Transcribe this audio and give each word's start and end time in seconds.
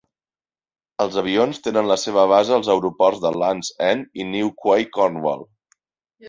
Els 1.03 1.17
avions 1.21 1.59
tenen 1.67 1.89
la 1.91 1.97
seva 2.03 2.23
base 2.31 2.55
als 2.57 2.71
aeroport 2.75 3.21
de 3.27 3.33
Land's 3.43 3.71
End 3.91 4.19
i 4.23 4.27
Newquay 4.31 4.89
Cornwall. 4.99 5.47